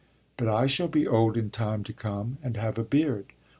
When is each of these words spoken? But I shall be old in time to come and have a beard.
But 0.35 0.47
I 0.47 0.65
shall 0.65 0.87
be 0.87 1.05
old 1.05 1.37
in 1.37 1.51
time 1.51 1.83
to 1.83 1.93
come 1.93 2.39
and 2.41 2.57
have 2.57 2.79
a 2.79 2.83
beard. 2.83 3.33